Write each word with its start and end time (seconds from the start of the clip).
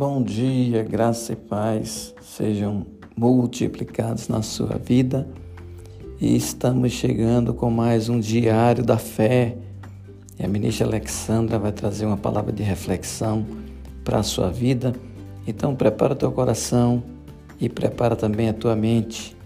Bom 0.00 0.22
dia, 0.22 0.82
graça 0.82 1.34
e 1.34 1.36
paz 1.36 2.14
sejam 2.22 2.86
multiplicados 3.14 4.28
na 4.28 4.40
sua 4.40 4.78
vida. 4.78 5.28
E 6.18 6.34
estamos 6.34 6.92
chegando 6.92 7.52
com 7.52 7.70
mais 7.70 8.08
um 8.08 8.18
diário 8.18 8.82
da 8.82 8.96
fé. 8.96 9.58
E 10.38 10.42
a 10.42 10.48
ministra 10.48 10.86
Alexandra 10.86 11.58
vai 11.58 11.70
trazer 11.70 12.06
uma 12.06 12.16
palavra 12.16 12.50
de 12.50 12.62
reflexão 12.62 13.44
para 14.02 14.20
a 14.20 14.22
sua 14.22 14.50
vida. 14.50 14.94
Então 15.46 15.76
prepara 15.76 16.14
o 16.14 16.16
teu 16.16 16.32
coração 16.32 17.02
e 17.60 17.68
prepara 17.68 18.16
também 18.16 18.48
a 18.48 18.54
tua 18.54 18.74
mente 18.74 19.36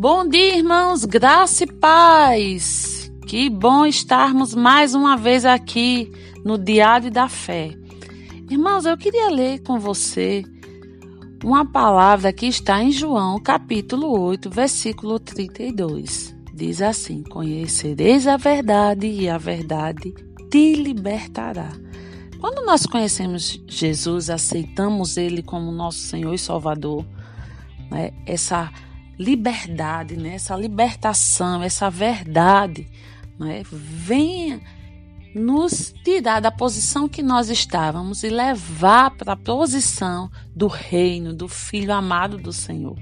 Bom 0.00 0.26
dia, 0.26 0.56
irmãos, 0.56 1.04
graça 1.04 1.64
e 1.64 1.66
paz. 1.66 3.12
Que 3.26 3.50
bom 3.50 3.84
estarmos 3.84 4.54
mais 4.54 4.94
uma 4.94 5.14
vez 5.14 5.44
aqui 5.44 6.10
no 6.42 6.56
Diário 6.56 7.10
da 7.10 7.28
Fé. 7.28 7.76
Irmãos, 8.50 8.86
eu 8.86 8.96
queria 8.96 9.28
ler 9.28 9.60
com 9.60 9.78
você 9.78 10.42
uma 11.44 11.70
palavra 11.70 12.32
que 12.32 12.46
está 12.46 12.82
em 12.82 12.90
João, 12.90 13.38
capítulo 13.42 14.18
8, 14.18 14.48
versículo 14.48 15.20
32. 15.20 16.34
Diz 16.54 16.80
assim: 16.80 17.22
Conhecereis 17.22 18.26
a 18.26 18.38
verdade 18.38 19.06
e 19.06 19.28
a 19.28 19.36
verdade 19.36 20.14
te 20.50 20.76
libertará. 20.76 21.68
Quando 22.40 22.64
nós 22.64 22.86
conhecemos 22.86 23.62
Jesus, 23.68 24.30
aceitamos 24.30 25.18
Ele 25.18 25.42
como 25.42 25.70
nosso 25.70 25.98
Senhor 25.98 26.32
e 26.32 26.38
Salvador, 26.38 27.04
né, 27.90 28.14
essa 28.24 28.72
liberdade, 29.20 30.16
né? 30.16 30.36
essa 30.36 30.56
libertação, 30.56 31.62
essa 31.62 31.90
verdade, 31.90 32.88
né? 33.38 33.62
venha 33.70 34.58
nos 35.34 35.92
tirar 36.02 36.40
da 36.40 36.50
posição 36.50 37.06
que 37.06 37.22
nós 37.22 37.50
estávamos 37.50 38.24
e 38.24 38.30
levar 38.30 39.10
para 39.10 39.34
a 39.34 39.36
posição 39.36 40.30
do 40.56 40.66
reino, 40.66 41.34
do 41.34 41.46
Filho 41.48 41.92
amado 41.92 42.38
do 42.38 42.50
Senhor. 42.50 42.96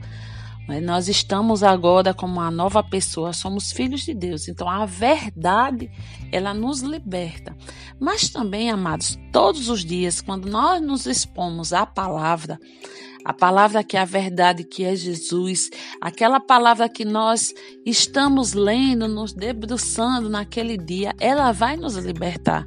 Né? 0.66 0.80
Nós 0.80 1.08
estamos 1.08 1.62
agora 1.62 2.12
como 2.12 2.34
uma 2.34 2.50
nova 2.50 2.82
pessoa, 2.82 3.32
somos 3.32 3.70
filhos 3.70 4.00
de 4.00 4.12
Deus. 4.12 4.48
Então 4.48 4.68
a 4.68 4.84
verdade, 4.84 5.88
ela 6.32 6.52
nos 6.52 6.80
liberta. 6.80 7.56
Mas 7.98 8.28
também, 8.28 8.70
amados, 8.70 9.16
todos 9.32 9.68
os 9.68 9.84
dias, 9.84 10.20
quando 10.20 10.50
nós 10.50 10.82
nos 10.82 11.06
expomos 11.06 11.72
à 11.72 11.86
palavra, 11.86 12.58
a 13.24 13.32
palavra 13.32 13.82
que 13.84 13.96
é 13.96 14.00
a 14.00 14.04
verdade, 14.04 14.64
que 14.64 14.84
é 14.84 14.94
Jesus, 14.94 15.70
aquela 16.00 16.40
palavra 16.40 16.88
que 16.88 17.04
nós 17.04 17.52
estamos 17.84 18.52
lendo, 18.52 19.08
nos 19.08 19.32
debruçando 19.32 20.28
naquele 20.28 20.76
dia, 20.76 21.14
ela 21.20 21.52
vai 21.52 21.76
nos 21.76 21.96
libertar, 21.96 22.64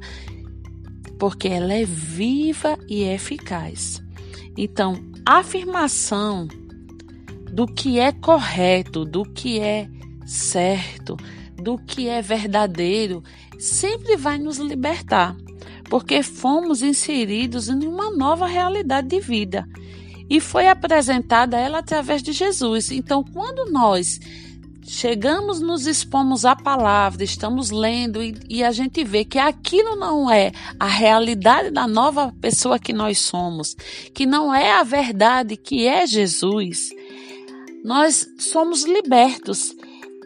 porque 1.18 1.48
ela 1.48 1.72
é 1.72 1.84
viva 1.84 2.78
e 2.88 3.02
eficaz. 3.02 4.02
Então, 4.56 4.94
a 5.26 5.38
afirmação 5.38 6.46
do 7.52 7.66
que 7.66 7.98
é 7.98 8.12
correto, 8.12 9.04
do 9.04 9.24
que 9.24 9.58
é 9.58 9.88
certo, 10.26 11.16
do 11.56 11.78
que 11.78 12.08
é 12.08 12.20
verdadeiro, 12.20 13.22
sempre 13.58 14.16
vai 14.16 14.38
nos 14.38 14.58
libertar, 14.58 15.36
porque 15.88 16.22
fomos 16.22 16.82
inseridos 16.82 17.68
em 17.68 17.86
uma 17.86 18.10
nova 18.10 18.46
realidade 18.46 19.08
de 19.08 19.20
vida 19.20 19.66
e 20.32 20.40
foi 20.40 20.66
apresentada 20.66 21.58
a 21.58 21.60
ela 21.60 21.78
através 21.80 22.22
de 22.22 22.32
Jesus. 22.32 22.90
Então, 22.90 23.22
quando 23.22 23.70
nós 23.70 24.18
chegamos, 24.82 25.60
nos 25.60 25.86
expomos 25.86 26.46
à 26.46 26.56
palavra, 26.56 27.22
estamos 27.22 27.70
lendo 27.70 28.22
e, 28.22 28.34
e, 28.48 28.64
a 28.64 28.72
gente 28.72 29.04
vê 29.04 29.26
que 29.26 29.38
aquilo 29.38 29.94
não 29.94 30.30
é 30.30 30.50
a 30.80 30.86
realidade 30.86 31.70
da 31.70 31.86
nova 31.86 32.34
pessoa 32.40 32.78
que 32.78 32.94
nós 32.94 33.18
somos, 33.18 33.76
que 34.14 34.24
não 34.24 34.54
é 34.54 34.72
a 34.72 34.82
verdade 34.82 35.54
que 35.54 35.86
é 35.86 36.06
Jesus, 36.06 36.88
nós 37.84 38.26
somos 38.38 38.84
libertos 38.84 39.76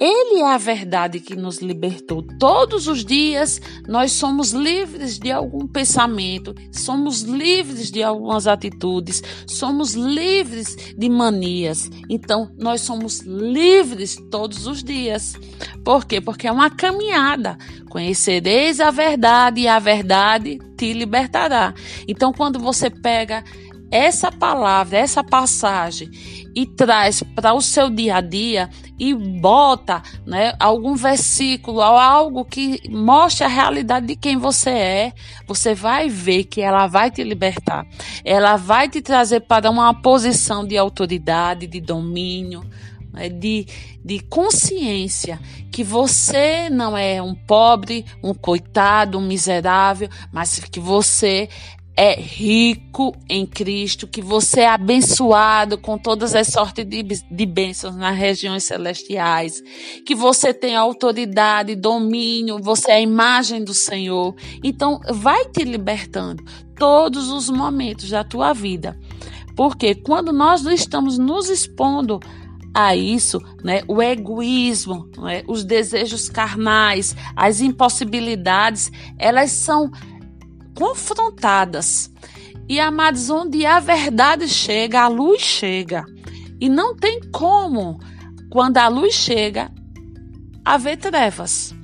ele 0.01 0.41
é 0.41 0.53
a 0.53 0.59
verdade 0.59 1.21
que 1.21 1.35
nos 1.35 1.59
libertou. 1.59 2.23
Todos 2.39 2.87
os 2.87 3.05
dias 3.05 3.61
nós 3.89 4.13
somos 4.13 4.53
livres 4.53 5.19
de 5.19 5.33
algum 5.33 5.67
pensamento, 5.67 6.55
somos 6.71 7.23
livres 7.23 7.91
de 7.91 8.03
algumas 8.03 8.47
atitudes, 8.47 9.23
somos 9.47 9.95
livres 9.95 10.77
de 10.97 11.09
manias. 11.09 11.91
Então, 12.11 12.51
nós 12.59 12.83
somos 12.83 13.21
livres 13.21 14.17
todos 14.31 14.67
os 14.67 14.83
dias. 14.83 15.35
Por 15.85 16.05
quê? 16.05 16.21
Porque 16.21 16.47
é 16.47 16.53
uma 16.53 16.71
caminhada. 16.71 17.57
Conhecereis 17.89 18.81
a 18.81 18.91
verdade 18.91 19.63
e 19.63 19.69
a 19.69 19.79
verdade 19.79 20.59
te 20.77 20.93
libertará. 20.93 21.73
Então, 22.07 22.33
quando 22.33 22.59
você 22.59 22.91
pega 22.91 23.43
essa 23.91 24.33
palavra, 24.33 24.99
essa 24.99 25.23
passagem 25.23 26.11
e 26.55 26.67
traz 26.67 27.23
para 27.35 27.55
o 27.55 27.61
seu 27.61 27.89
dia 27.89 28.17
a 28.17 28.21
dia 28.21 28.69
e 28.99 29.15
bota 29.15 30.03
né, 30.25 30.55
algum 30.59 30.95
versículo 30.95 31.81
algo 31.83 32.45
que 32.45 32.81
mostre 32.89 33.45
a 33.45 33.49
realidade 33.49 34.07
de 34.07 34.17
quem 34.17 34.37
você 34.37 34.71
é, 34.71 35.13
você 35.47 35.75
vai 35.75 36.09
ver 36.09 36.45
que 36.45 36.61
ela 36.61 36.87
vai 36.87 37.11
te 37.11 37.23
libertar. 37.23 37.87
Ela 38.25 38.57
vai 38.57 38.89
te 38.89 39.01
trazer 39.01 39.41
para 39.41 39.71
uma 39.71 39.93
posição 39.95 40.67
de 40.67 40.77
autoridade, 40.77 41.67
de 41.67 41.81
domínio, 41.81 42.65
né, 43.13 43.29
de, 43.29 43.67
de 44.05 44.21
consciência 44.21 45.41
que 45.71 45.83
você 45.85 46.71
não 46.71 46.97
é 46.97 47.21
um 47.21 47.35
pobre, 47.35 48.05
um 48.23 48.33
coitado, 48.33 49.19
um 49.19 49.27
miserável, 49.27 50.09
mas 50.33 50.59
que 50.59 50.81
você 50.81 51.49
é 51.97 52.15
rico 52.15 53.17
em 53.29 53.47
Cristo, 53.47 54.07
que 54.07 54.21
você 54.21 54.61
é 54.61 54.69
abençoado 54.69 55.79
com 55.79 55.97
todas 55.97 56.35
as 56.35 56.49
sortes 56.49 56.85
de, 56.85 57.03
de 57.03 57.47
bênçãos 57.47 57.97
nas 57.97 58.17
regiões 58.17 58.65
celestiais, 58.65 59.63
que 60.05 60.15
você 60.15 60.53
tem 60.53 60.77
autoridade, 60.77 61.75
domínio, 61.75 62.61
você 62.61 62.91
é 62.91 62.95
a 62.97 63.01
imagem 63.01 63.65
do 63.65 63.73
Senhor. 63.73 64.35
Então, 64.63 65.01
vai 65.11 65.47
te 65.47 65.65
libertando 65.65 66.45
todos 66.79 67.31
os 67.31 67.49
momentos 67.49 68.11
da 68.11 68.23
tua 68.23 68.53
vida. 68.53 68.99
Porque 69.57 69.95
quando 69.95 70.33
nós 70.35 70.67
estamos 70.67 71.17
nos 71.17 71.49
expondo 71.49 72.21
a 72.75 72.95
isso, 72.95 73.41
né, 73.65 73.81
o 73.89 74.03
egoísmo, 74.03 75.09
né, 75.17 75.43
os 75.49 75.65
desejos 75.65 76.29
carnais, 76.29 77.17
as 77.35 77.63
impossibilidades, 77.63 78.93
elas 79.19 79.51
são 79.51 79.91
confrontadas. 80.77 82.13
E 82.69 82.79
amados, 82.79 83.31
onde 83.31 83.65
a 83.65 83.81
verdade 83.81 84.49
chega, 84.49 85.03
a 85.03 85.09
luz 85.09 85.41
chega. 85.41 86.05
E 86.61 86.69
não 86.69 86.95
tem 86.95 87.21
como, 87.33 87.99
quando 88.51 88.77
a 88.79 88.87
luz 88.89 89.15
chega, 89.15 89.73
haver 90.65 90.99
trevas. 90.99 91.75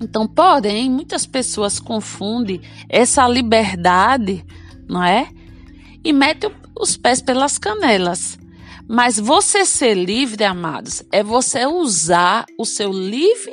Então, 0.00 0.28
porém, 0.28 0.88
muitas 0.90 1.26
pessoas 1.26 1.80
confundem 1.80 2.60
essa 2.88 3.26
liberdade, 3.26 4.44
não 4.88 5.02
é? 5.02 5.28
E 6.04 6.12
metem 6.12 6.50
os 6.78 6.96
pés 6.96 7.20
pelas 7.20 7.58
canelas. 7.58 8.38
Mas 8.88 9.18
você 9.18 9.64
ser 9.64 9.94
livre, 9.94 10.44
amados, 10.44 11.02
é 11.12 11.22
você 11.22 11.66
usar 11.66 12.46
o 12.58 12.64
seu 12.64 12.90
livre 12.90 13.52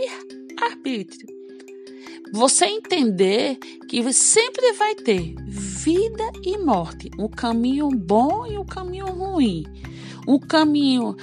arbítrio 0.61 1.34
você 2.35 2.65
entender 2.65 3.57
que 3.87 4.11
sempre 4.11 4.73
vai 4.73 4.93
ter 4.93 5.35
vida 5.47 6.31
e 6.43 6.57
morte, 6.57 7.09
um 7.17 7.29
caminho 7.29 7.89
bom 7.89 8.45
e 8.45 8.57
um 8.57 8.65
caminho 8.65 9.05
ruim, 9.07 9.63
um 10.27 10.37
caminho 10.37 11.15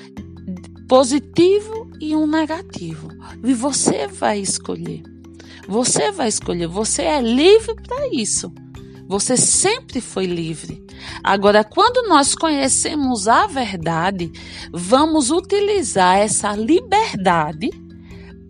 positivo 0.88 1.90
e 2.00 2.16
um 2.16 2.26
negativo. 2.26 3.08
E 3.44 3.52
você 3.52 4.06
vai 4.06 4.40
escolher. 4.40 5.02
Você 5.68 6.10
vai 6.10 6.28
escolher. 6.28 6.66
Você 6.66 7.02
é 7.02 7.20
livre 7.20 7.74
para 7.86 8.08
isso. 8.08 8.50
Você 9.06 9.36
sempre 9.36 10.00
foi 10.00 10.24
livre. 10.24 10.82
Agora, 11.22 11.62
quando 11.62 12.08
nós 12.08 12.34
conhecemos 12.34 13.28
a 13.28 13.46
verdade, 13.46 14.32
vamos 14.72 15.30
utilizar 15.30 16.16
essa 16.18 16.56
liberdade 16.56 17.70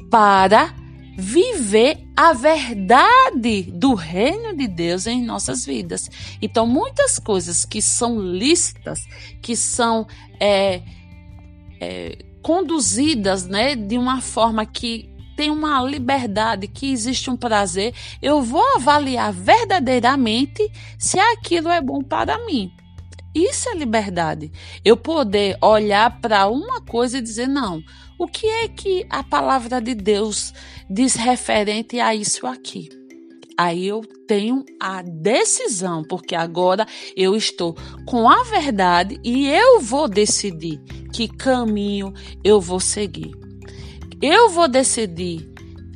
para 0.09 0.82
viver 1.17 2.07
a 2.17 2.33
verdade 2.33 3.63
do 3.73 3.95
reino 3.95 4.57
de 4.57 4.67
Deus 4.67 5.07
em 5.07 5.23
nossas 5.23 5.65
vidas. 5.65 6.11
Então, 6.41 6.67
muitas 6.67 7.19
coisas 7.19 7.65
que 7.65 7.83
são 7.83 8.19
lícitas, 8.19 9.05
que 9.41 9.55
são 9.55 10.07
é, 10.41 10.83
é, 11.81 12.19
conduzidas 12.43 13.47
né, 13.47 13.77
de 13.77 13.99
uma 13.99 14.21
forma 14.21 14.65
que 14.65 15.11
tem 15.37 15.51
uma 15.51 15.83
liberdade, 15.83 16.69
que 16.69 16.93
existe 16.93 17.31
um 17.31 17.37
prazer, 17.37 17.95
eu 18.21 18.43
vou 18.43 18.65
avaliar 18.77 19.33
verdadeiramente 19.33 20.71
se 20.99 21.19
aquilo 21.19 21.69
é 21.69 21.81
bom 21.81 22.03
para 22.03 22.45
mim. 22.47 22.71
Isso 23.35 23.69
é 23.71 23.75
liberdade. 23.75 24.53
Eu 24.85 24.95
poder 24.95 25.57
olhar 25.63 26.21
para 26.21 26.47
uma 26.49 26.83
coisa 26.83 27.19
e 27.19 27.23
dizer, 27.23 27.49
não, 27.49 27.83
o 28.23 28.29
que 28.29 28.47
é 28.47 28.69
que 28.69 29.05
a 29.11 29.25
palavra 29.25 29.81
de 29.81 29.97
Deus 29.97 30.55
diz 30.89 31.17
referente 31.17 31.99
a 31.99 32.15
isso 32.15 32.47
aqui? 32.47 32.89
Aí 33.59 33.89
eu 33.89 34.03
tenho 34.29 34.65
a 34.79 35.03
decisão, 35.03 36.05
porque 36.05 36.37
agora 36.37 36.87
eu 37.17 37.35
estou 37.35 37.77
com 38.07 38.31
a 38.31 38.45
verdade 38.45 39.19
e 39.25 39.49
eu 39.49 39.81
vou 39.81 40.07
decidir 40.07 40.81
que 41.13 41.27
caminho 41.27 42.15
eu 42.45 42.61
vou 42.61 42.79
seguir. 42.79 43.33
Eu 44.23 44.51
vou 44.51 44.69
decidir 44.69 45.53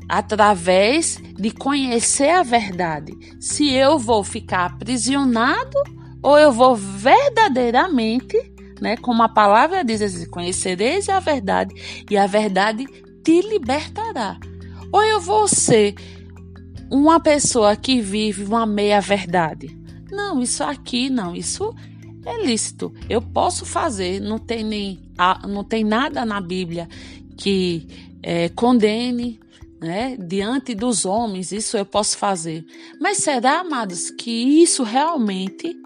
através 0.09 1.19
de 1.39 1.53
conhecer 1.53 2.31
a 2.31 2.43
verdade 2.43 3.13
se 3.39 3.73
eu 3.73 4.01
vou 4.01 4.25
ficar 4.25 4.67
aprisionado 4.67 5.79
ou 6.21 6.37
eu 6.37 6.51
vou 6.51 6.75
verdadeiramente, 6.75 8.37
né, 8.81 8.97
como 8.97 9.23
a 9.23 9.29
palavra 9.29 9.85
diz, 9.85 10.03
assim, 10.03 10.27
conhecereis 10.27 11.09
a 11.09 11.21
verdade 11.21 11.75
e 12.11 12.17
a 12.17 12.27
verdade 12.27 12.87
te 13.23 13.41
libertará. 13.43 14.39
Ou 14.93 15.03
eu 15.03 15.21
vou 15.21 15.49
ser 15.49 15.95
uma 16.91 17.19
pessoa 17.19 17.75
que 17.77 18.01
vive 18.01 18.45
uma 18.45 18.67
meia 18.67 19.01
verdade. 19.01 19.77
Não, 20.11 20.41
isso 20.41 20.63
aqui 20.63 21.11
não, 21.11 21.35
isso 21.35 21.75
é 22.25 22.45
lícito. 22.45 22.93
Eu 23.09 23.21
posso 23.21 23.65
fazer, 23.65 24.21
não 24.21 24.39
tem 24.39 24.65
nem 24.65 25.07
não 25.49 25.65
tem 25.65 25.83
nada 25.83 26.25
na 26.25 26.41
Bíblia 26.41 26.89
que 27.37 27.87
é, 28.23 28.49
condene 28.51 29.41
né, 29.81 30.17
diante 30.19 30.75
dos 30.75 31.05
homens, 31.05 31.53
isso 31.53 31.77
eu 31.77 31.85
posso 31.85 32.17
fazer. 32.17 32.65
Mas 33.01 33.19
será, 33.19 33.61
amados, 33.61 34.11
que 34.11 34.31
isso 34.31 34.83
realmente 34.83 35.77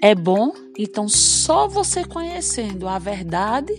é 0.00 0.14
bom? 0.14 0.52
Então, 0.78 1.08
só 1.08 1.68
você 1.68 2.04
conhecendo 2.04 2.88
a 2.88 2.98
verdade, 2.98 3.74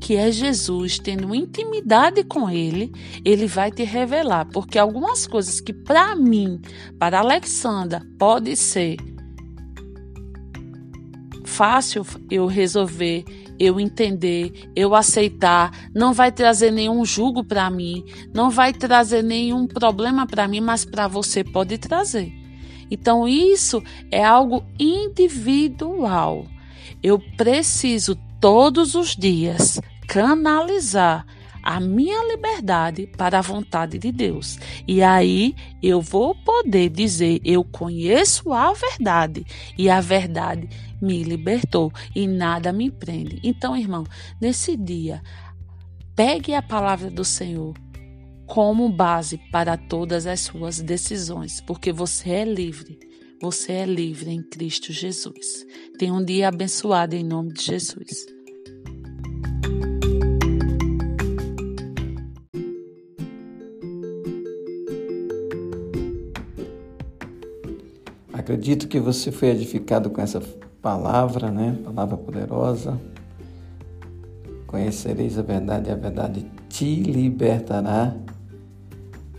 que 0.00 0.16
é 0.16 0.32
Jesus, 0.32 0.98
tendo 0.98 1.34
intimidade 1.34 2.24
com 2.24 2.50
Ele, 2.50 2.90
Ele 3.24 3.46
vai 3.46 3.70
te 3.70 3.84
revelar. 3.84 4.46
Porque 4.46 4.78
algumas 4.78 5.26
coisas 5.26 5.60
que 5.60 5.72
para 5.72 6.16
mim, 6.16 6.60
para 6.98 7.20
Alexandra, 7.20 8.02
pode 8.18 8.56
ser 8.56 8.96
fácil 11.44 12.04
eu 12.30 12.46
resolver, 12.46 13.24
eu 13.58 13.78
entender, 13.78 14.70
eu 14.74 14.94
aceitar, 14.94 15.90
não 15.94 16.14
vai 16.14 16.32
trazer 16.32 16.70
nenhum 16.70 17.04
julgo 17.04 17.44
para 17.44 17.68
mim, 17.70 18.04
não 18.34 18.50
vai 18.50 18.72
trazer 18.72 19.22
nenhum 19.22 19.66
problema 19.66 20.26
para 20.26 20.48
mim, 20.48 20.60
mas 20.60 20.84
para 20.84 21.06
você 21.06 21.44
pode 21.44 21.76
trazer. 21.76 22.39
Então 22.90 23.28
isso 23.28 23.82
é 24.10 24.24
algo 24.24 24.64
individual. 24.78 26.46
Eu 27.02 27.18
preciso 27.36 28.16
todos 28.40 28.94
os 28.94 29.14
dias 29.14 29.80
canalizar 30.08 31.26
a 31.62 31.78
minha 31.78 32.26
liberdade 32.26 33.06
para 33.06 33.38
a 33.38 33.42
vontade 33.42 33.98
de 33.98 34.10
Deus. 34.10 34.58
E 34.88 35.02
aí 35.02 35.54
eu 35.82 36.00
vou 36.00 36.34
poder 36.34 36.88
dizer: 36.88 37.40
eu 37.44 37.62
conheço 37.62 38.52
a 38.52 38.72
verdade 38.72 39.44
e 39.76 39.88
a 39.88 40.00
verdade 40.00 40.68
me 41.00 41.22
libertou 41.22 41.92
e 42.14 42.26
nada 42.26 42.72
me 42.72 42.90
prende. 42.90 43.40
Então, 43.42 43.76
irmão, 43.76 44.04
nesse 44.40 44.76
dia, 44.76 45.22
pegue 46.14 46.54
a 46.54 46.62
palavra 46.62 47.10
do 47.10 47.24
Senhor 47.24 47.74
como 48.50 48.88
base 48.88 49.38
para 49.52 49.76
todas 49.76 50.26
as 50.26 50.40
suas 50.40 50.80
decisões, 50.80 51.60
porque 51.60 51.92
você 51.92 52.30
é 52.30 52.44
livre. 52.44 52.98
Você 53.40 53.70
é 53.70 53.86
livre 53.86 54.32
em 54.32 54.42
Cristo 54.42 54.92
Jesus. 54.92 55.64
Tenha 55.96 56.12
um 56.12 56.24
dia 56.24 56.48
abençoado 56.48 57.14
em 57.14 57.22
nome 57.22 57.52
de 57.52 57.62
Jesus. 57.62 58.26
Acredito 68.32 68.88
que 68.88 68.98
você 68.98 69.30
foi 69.30 69.50
edificado 69.50 70.10
com 70.10 70.20
essa 70.20 70.40
palavra, 70.82 71.52
né? 71.52 71.78
Palavra 71.84 72.16
poderosa. 72.16 73.00
Conhecereis 74.66 75.38
a 75.38 75.42
verdade 75.42 75.88
e 75.88 75.92
a 75.92 75.96
verdade 75.96 76.44
te 76.68 76.96
libertará. 76.96 78.12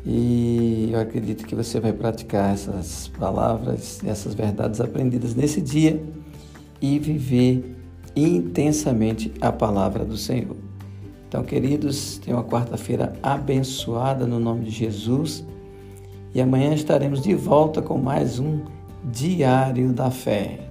E 0.06 0.90
eu 0.92 1.00
acredito 1.00 1.46
que 1.46 1.56
você 1.56 1.80
vai 1.80 1.94
praticar 1.94 2.54
essas 2.54 3.08
palavras, 3.08 4.02
essas 4.04 4.34
verdades 4.34 4.82
aprendidas 4.82 5.36
nesse 5.36 5.62
dia 5.62 6.02
e 6.82 6.98
viver 6.98 7.76
intensamente 8.16 9.32
a 9.40 9.52
palavra 9.52 10.04
do 10.04 10.18
Senhor. 10.18 10.58
Então, 11.28 11.44
queridos, 11.44 12.18
tenha 12.18 12.36
uma 12.36 12.44
quarta-feira 12.44 13.14
abençoada 13.22 14.26
no 14.26 14.40
nome 14.40 14.66
de 14.66 14.72
Jesus. 14.72 15.46
E 16.34 16.42
amanhã 16.42 16.74
estaremos 16.74 17.22
de 17.22 17.36
volta 17.36 17.82
com 17.82 17.98
mais 17.98 18.40
um 18.40 18.62
Diário 19.04 19.94
da 19.94 20.12
Fé. 20.12 20.71